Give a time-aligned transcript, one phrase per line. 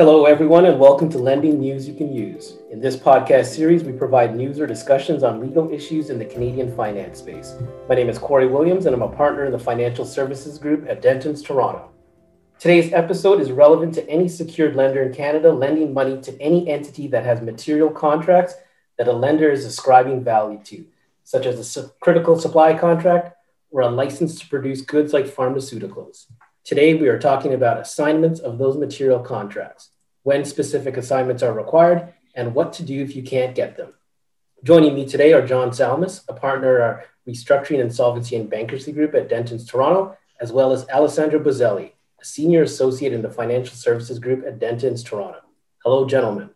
[0.00, 2.54] Hello, everyone, and welcome to Lending News You Can Use.
[2.70, 6.74] In this podcast series, we provide news or discussions on legal issues in the Canadian
[6.74, 7.54] finance space.
[7.86, 11.02] My name is Kori Williams, and I'm a partner in the financial services group at
[11.02, 11.90] Dentons Toronto.
[12.58, 17.06] Today's episode is relevant to any secured lender in Canada lending money to any entity
[17.08, 18.54] that has material contracts
[18.96, 20.86] that a lender is ascribing value to,
[21.24, 23.36] such as a critical supply contract
[23.70, 26.24] or a license to produce goods like pharmaceuticals.
[26.64, 29.90] Today, we are talking about assignments of those material contracts,
[30.22, 33.94] when specific assignments are required, and what to do if you can't get them.
[34.62, 39.14] Joining me today are John Salmas, a partner at our Restructuring Insolvency and Bankruptcy Group
[39.14, 44.18] at Dentons Toronto, as well as Alessandro Bozzelli, a senior associate in the Financial Services
[44.18, 45.40] Group at Dentons Toronto.
[45.82, 46.50] Hello, gentlemen.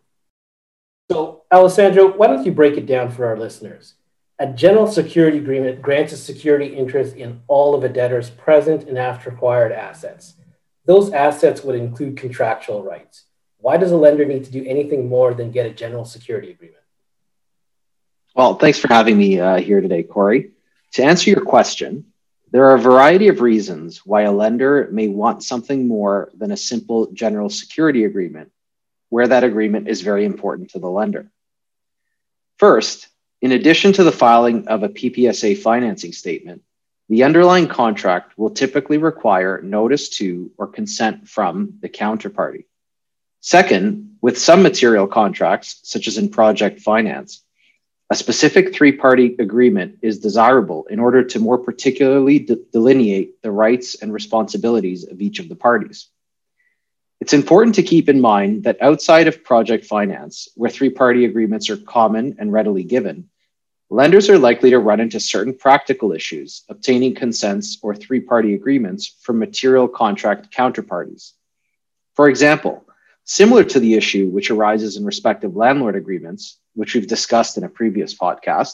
[1.11, 3.95] So, Alessandro, why don't you break it down for our listeners?
[4.37, 8.97] A general security agreement grants a security interest in all of a debtor's present and
[8.97, 10.33] after acquired assets.
[10.85, 13.23] Those assets would include contractual rights.
[13.59, 16.83] Why does a lender need to do anything more than get a general security agreement?
[18.35, 20.51] Well, thanks for having me uh, here today, Kori.
[20.93, 22.07] To answer your question,
[22.51, 26.57] there are a variety of reasons why a lender may want something more than a
[26.57, 28.51] simple general security agreement,
[29.09, 31.31] where that agreement is very important to the lender.
[32.59, 33.07] First,
[33.45, 36.63] in addition to the filing of a PPSA financing statement,
[37.09, 42.65] the underlying contract will typically require notice to or consent from the counterparty.
[43.41, 47.43] Second, with some material contracts, such as in project finance,
[48.09, 53.51] a specific three party agreement is desirable in order to more particularly de- delineate the
[53.51, 56.07] rights and responsibilities of each of the parties.
[57.21, 61.69] It's important to keep in mind that outside of project finance, where three party agreements
[61.69, 63.29] are common and readily given,
[63.89, 69.15] lenders are likely to run into certain practical issues obtaining consents or three party agreements
[69.21, 71.31] from material contract counterparties.
[72.15, 72.83] For example,
[73.25, 77.63] similar to the issue which arises in respect of landlord agreements, which we've discussed in
[77.63, 78.73] a previous podcast,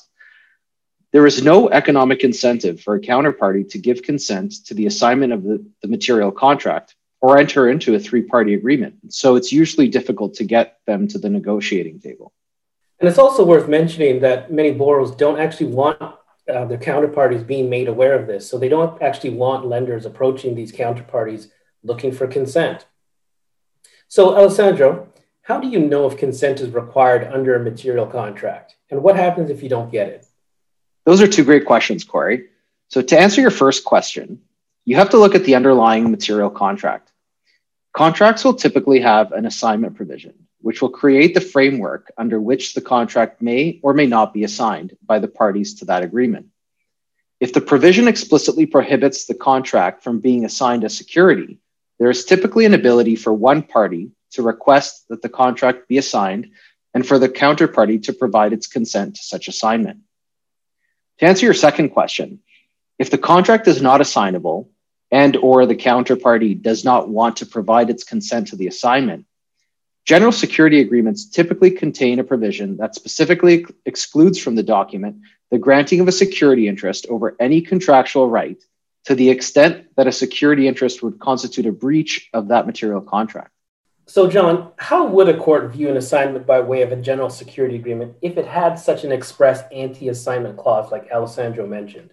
[1.11, 5.43] there is no economic incentive for a counterparty to give consent to the assignment of
[5.43, 9.13] the, the material contract or enter into a three party agreement.
[9.13, 12.31] So it's usually difficult to get them to the negotiating table.
[13.01, 17.67] And it's also worth mentioning that many borrowers don't actually want uh, their counterparties being
[17.67, 18.47] made aware of this.
[18.47, 21.47] So they don't actually want lenders approaching these counterparties
[21.83, 22.85] looking for consent.
[24.07, 25.09] So, Alessandro,
[25.41, 28.75] how do you know if consent is required under a material contract?
[28.91, 30.27] And what happens if you don't get it?
[31.05, 32.49] Those are two great questions, Kori.
[32.89, 34.41] So, to answer your first question,
[34.85, 37.11] you have to look at the underlying material contract.
[37.93, 42.81] Contracts will typically have an assignment provision, which will create the framework under which the
[42.81, 46.47] contract may or may not be assigned by the parties to that agreement.
[47.39, 51.57] If the provision explicitly prohibits the contract from being assigned as security,
[51.97, 56.51] there is typically an ability for one party to request that the contract be assigned
[56.93, 59.99] and for the counterparty to provide its consent to such assignment.
[61.19, 62.39] To answer your second question,
[62.99, 64.69] if the contract is not assignable
[65.09, 69.25] and or the counterparty does not want to provide its consent to the assignment,
[70.05, 75.17] General security agreements typically contain a provision that specifically excludes from the document
[75.51, 78.61] the granting of a security interest over any contractual right
[79.05, 83.51] to the extent that a security interest would constitute a breach of that material contract.
[84.07, 87.75] So, John, how would a court view an assignment by way of a general security
[87.75, 92.11] agreement if it had such an express anti assignment clause like Alessandro mentioned?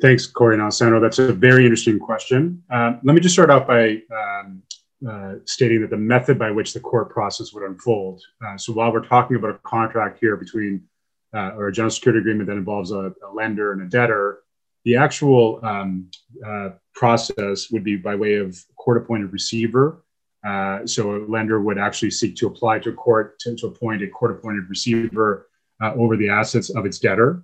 [0.00, 1.00] Thanks, Kori and Alessandro.
[1.00, 2.62] That's a very interesting question.
[2.70, 4.62] Uh, let me just start out by um,
[5.08, 8.22] uh, stating that the method by which the court process would unfold.
[8.46, 10.82] Uh, so while we're talking about a contract here between
[11.34, 14.40] uh, or a general security agreement that involves a, a lender and a debtor,
[14.84, 16.10] the actual um,
[16.46, 20.04] uh, process would be by way of court-appointed receiver.
[20.46, 24.02] Uh, so a lender would actually seek to apply to a court to, to appoint
[24.02, 25.48] a court-appointed receiver
[25.96, 27.42] over the assets of its debtor.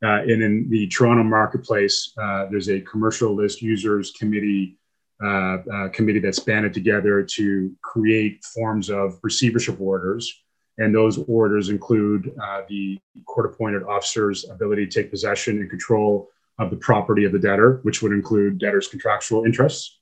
[0.00, 2.14] and in the Toronto marketplace,
[2.50, 4.78] there's a commercial list users committee
[5.22, 10.42] uh, uh, committee that's banded together to create forms of receivership orders.
[10.78, 16.28] And those orders include uh, the court appointed officer's ability to take possession and control
[16.58, 20.00] of the property of the debtor, which would include debtor's contractual interests.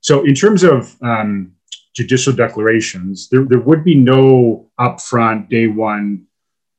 [0.00, 1.52] So, in terms of um,
[1.94, 6.26] judicial declarations, there, there would be no upfront day one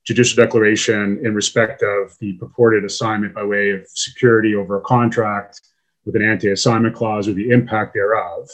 [0.06, 5.62] judicial declaration in respect of the purported assignment by way of security over a contract
[6.06, 8.50] with an anti-assignment clause or the impact thereof,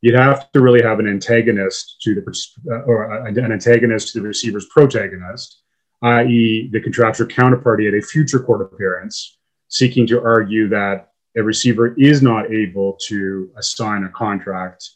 [0.00, 4.28] you'd have to really have an antagonist to the uh, or an antagonist to the
[4.28, 5.62] receiver's protagonist,
[6.02, 11.94] i.e., the contractual counterparty at a future court appearance, seeking to argue that a receiver
[11.94, 14.90] is not able to assign a contract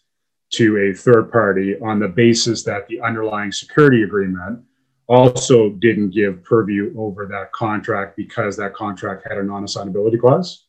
[0.52, 4.62] to a third party on the basis that the underlying security agreement
[5.08, 10.65] also didn't give purview over that contract because that contract had a non-assignability clause.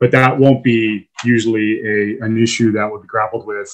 [0.00, 3.70] But that won't be usually a, an issue that would be grappled with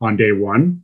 [0.00, 0.82] on day one.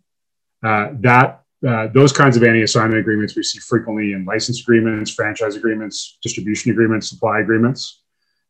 [0.63, 5.57] Uh, that uh, those kinds of anti-assignment agreements we see frequently in license agreements, franchise
[5.57, 8.03] agreements, distribution agreements, supply agreements,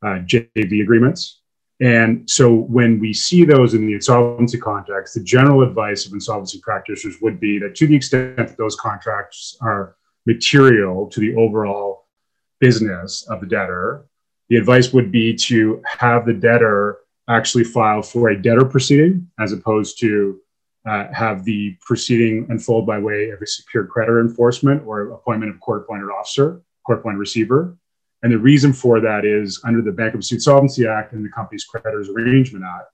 [0.04, 1.40] uh, JV agreements.
[1.81, 6.60] And so when we see those in the insolvency context, the general advice of insolvency
[6.60, 9.96] practitioners would be that to the extent that those contracts are
[10.26, 12.06] material to the overall
[12.60, 14.06] business of the debtor,
[14.49, 16.99] the advice would be to have the debtor
[17.29, 20.41] actually file for a debtor proceeding as opposed to
[20.87, 25.58] uh, have the proceeding unfold by way of a secured creditor enforcement or appointment of
[25.61, 27.76] court appointed officer, court appointed receiver.
[28.23, 32.08] And the reason for that is under the Bankruptcy Insolvency Act and the Company's Creditors
[32.08, 32.91] Arrangement Act,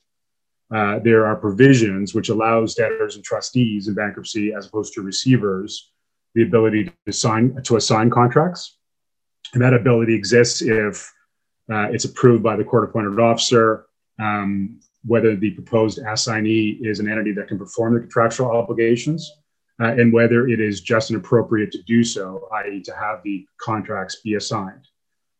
[0.72, 5.90] uh, there are provisions which allows debtors and trustees in bankruptcy, as opposed to receivers,
[6.34, 8.78] the ability to sign to assign contracts.
[9.52, 11.12] And that ability exists if
[11.70, 13.86] uh, it's approved by the court appointed officer,
[14.18, 19.30] um, whether the proposed assignee is an entity that can perform the contractual obligations,
[19.80, 23.46] uh, and whether it is just and appropriate to do so, i.e., to have the
[23.60, 24.86] contracts be assigned.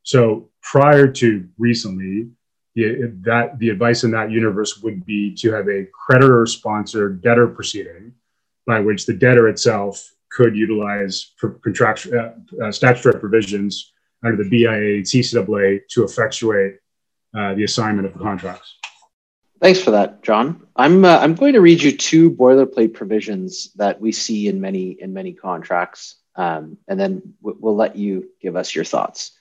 [0.02, 2.30] So prior to recently,
[2.74, 8.14] the, that the advice in that universe would be to have a creditor-sponsored debtor proceeding,
[8.66, 13.92] by which the debtor itself could utilize contractual uh, uh, statutory provisions
[14.24, 16.76] under the BIA and CCAA to effectuate
[17.36, 18.76] uh, the assignment of the contracts.
[19.60, 20.66] Thanks for that, John.
[20.74, 24.92] I'm uh, I'm going to read you two boilerplate provisions that we see in many
[24.92, 29.32] in many contracts, um, and then we'll let you give us your thoughts.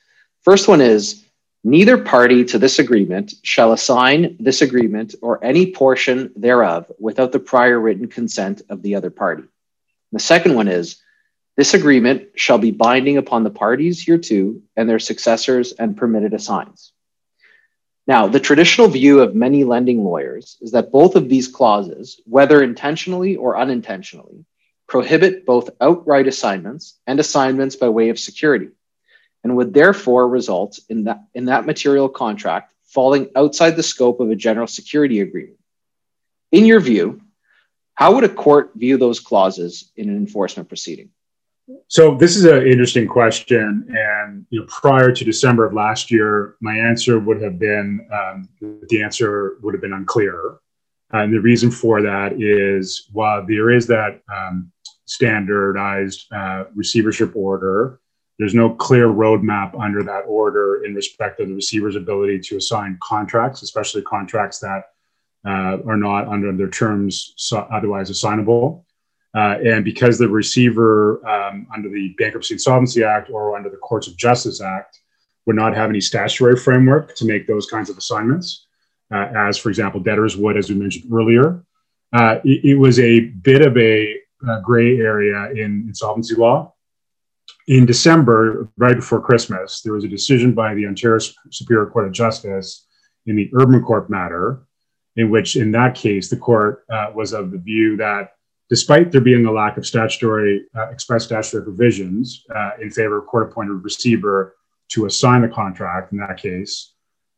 [0.44, 1.24] First one is
[1.64, 7.40] neither party to this agreement shall assign this agreement or any portion thereof without the
[7.40, 9.44] prior written consent of the other party.
[10.12, 11.02] The second one is
[11.60, 16.94] this agreement shall be binding upon the parties hereto and their successors and permitted assigns.
[18.08, 22.64] Now, the traditional view of many lending lawyers is that both of these clauses, whether
[22.64, 24.46] intentionally or unintentionally,
[24.88, 28.70] prohibit both outright assignments and assignments by way of security,
[29.44, 34.32] and would therefore result in that, in that material contract falling outside the scope of
[34.32, 35.60] a general security agreement.
[36.54, 37.20] In your view,
[37.96, 41.10] how would a court view those clauses in an enforcement proceeding?
[41.88, 46.56] So this is an interesting question, and you know, prior to December of last year,
[46.62, 48.50] my answer would have been um,
[48.90, 50.60] the answer would have been unclear,
[51.12, 54.72] and the reason for that is while there is that um,
[55.06, 58.00] standardized uh, receivership order,
[58.38, 62.98] there's no clear roadmap under that order in respect of the receiver's ability to assign
[63.04, 64.84] contracts, especially contracts that
[65.46, 67.34] uh, are not under their terms
[67.72, 68.86] otherwise assignable.
[69.36, 74.08] Uh, and because the receiver um, under the Bankruptcy Insolvency Act or under the Courts
[74.08, 75.00] of Justice Act
[75.46, 78.68] would not have any statutory framework to make those kinds of assignments,
[79.14, 81.64] uh, as, for example, debtors would, as we mentioned earlier,
[82.14, 84.16] uh, it, it, was a bit of a,
[84.48, 86.74] a gray area in insolvency law.
[87.68, 91.20] In December, right before Christmas, there was a decision by the Ontario
[91.52, 92.88] Superior Court of Justice
[93.26, 94.64] in the Urbancorp matter,
[95.16, 98.34] in which, in that case, the court uh, was of the view that
[98.70, 103.26] despite there being a lack of statutory, uh, express statutory provisions uh, in favor of
[103.26, 104.56] court-appointed receiver
[104.90, 106.94] to assign the contract in that case,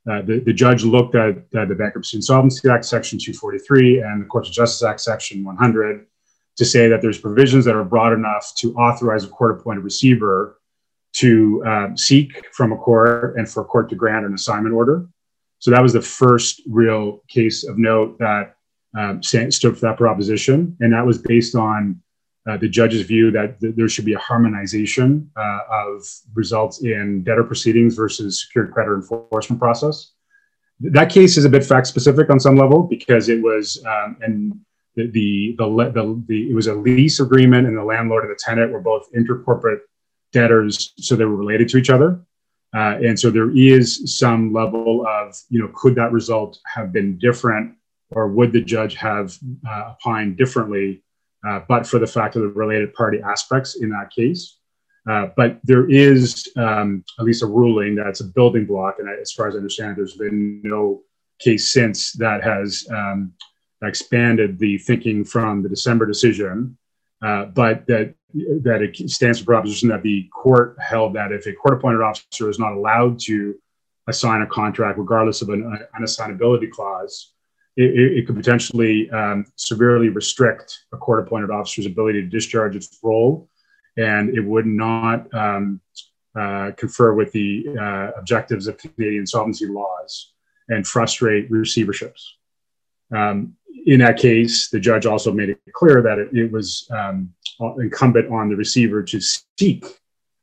[0.09, 4.49] uh, the, the judge looked at, the Bankruptcy Insolvency Act, Section 243, and the Courts
[4.49, 6.05] of Justice Act, Section 100,
[6.57, 10.59] to say that there's provisions that are broad enough to authorize a court-appointed receiver
[11.13, 15.07] to um, seek from a court and for a court to grant an assignment order.
[15.59, 18.55] So that was the first real case of note that
[18.97, 22.01] um, stood for that proposition, and that was based on
[22.49, 27.23] uh, the judge's view that th- there should be a harmonization uh, of results in
[27.23, 30.13] debtor proceedings versus secured creditor enforcement process.
[30.79, 34.59] That case is a bit fact specific on some level because it was um, and
[34.95, 38.39] the the, the the, the it was a lease agreement, and the landlord and the
[38.39, 39.79] tenant were both intercorporate
[40.33, 42.19] debtors, so they were related to each other.
[42.73, 47.17] Uh, and so there is some level of, you know, could that result have been
[47.19, 47.75] different
[48.11, 49.37] or would the judge have
[49.67, 51.03] uh, opined differently,
[51.47, 54.57] uh, but for the fact of the related party aspects in that case?
[55.09, 59.31] Uh, but there is um, at least a ruling that's a building block, and as
[59.31, 61.01] far as I understand, there's been no
[61.39, 63.33] case since that has um,
[63.83, 66.77] expanded the thinking from the December decision.
[67.23, 71.53] Uh, but that that it stands for proposition that the court held that if a
[71.53, 73.55] court-appointed officer is not allowed to
[74.07, 77.33] assign a contract, regardless of an unassignability clause,
[77.77, 82.99] it, it could potentially um, severely restrict a court appointed officer's ability to discharge its
[83.01, 83.49] role,
[83.97, 85.79] and it would not um,
[86.37, 90.33] uh, confer with the uh, objectives of Canadian solvency laws
[90.69, 92.21] and frustrate receiverships.
[93.13, 97.33] Um, in that case, the judge also made it clear that it, it was um,
[97.79, 99.85] incumbent on the receiver to seek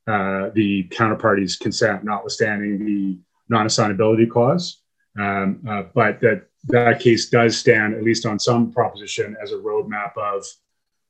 [0.06, 3.18] uh, the counterparty's consent, notwithstanding the
[3.48, 4.82] non-assignability clause.
[5.18, 9.56] Um, uh, but that that case does stand, at least on some proposition, as a
[9.56, 10.44] roadmap of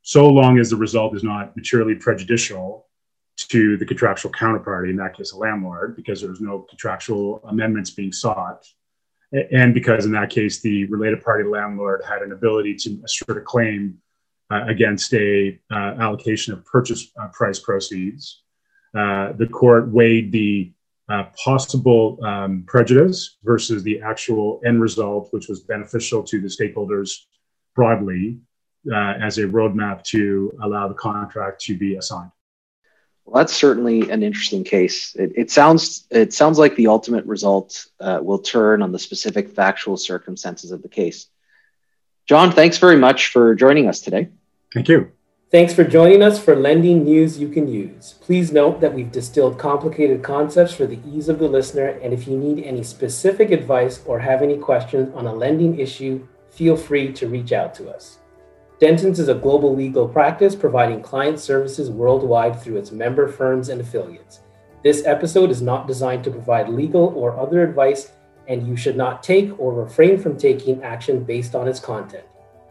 [0.03, 2.87] so long as the result is not materially prejudicial
[3.37, 7.91] to the contractual counterparty, in that case, a landlord, because there was no contractual amendments
[7.91, 8.67] being sought,
[9.33, 13.41] and because in that case, the related party landlord had an ability to assert a
[13.41, 13.99] claim
[14.51, 18.43] uh, against a uh, allocation of purchase uh, price proceeds.
[18.97, 20.73] Uh, the court weighed the
[21.09, 27.25] uh, possible um, prejudice versus the actual end result, which was beneficial to the stakeholders
[27.75, 28.39] broadly
[28.93, 32.31] uh, as a roadmap to allow the contract to be assigned.
[33.25, 35.15] Well, that's certainly an interesting case.
[35.15, 39.51] It, it sounds it sounds like the ultimate result uh, will turn on the specific
[39.51, 41.27] factual circumstances of the case.
[42.27, 44.29] John, thanks very much for joining us today.
[44.73, 45.13] Thank you.
[45.51, 48.17] Thanks for joining us for Lending News You Can Use.
[48.21, 52.29] Please note that we've distilled complicated concepts for the ease of the listener, and if
[52.29, 57.15] you need any specific advice or have any questions on a lending issue, feel free
[57.15, 58.19] to reach out to us.
[58.79, 63.81] Dentons is a global legal practice providing client services worldwide through its member firms and
[63.81, 64.41] affiliates.
[64.85, 68.13] This episode is not designed to provide legal or other advice,
[68.49, 72.27] and you should not take or refrain from taking action based on its content.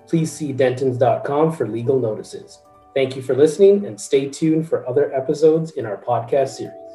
[0.05, 2.59] Please see dentons.com for legal notices.
[2.97, 6.86] Thank you for listening and stay tuned for other episodes in our podcast series.